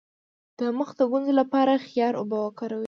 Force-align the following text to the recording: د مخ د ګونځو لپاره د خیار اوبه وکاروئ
د 0.59 0.61
مخ 0.77 0.89
د 0.99 1.01
ګونځو 1.11 1.33
لپاره 1.41 1.71
د 1.75 1.81
خیار 1.87 2.13
اوبه 2.17 2.37
وکاروئ 2.41 2.79